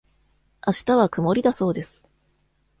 [0.61, 2.09] あしたは曇りだそうです。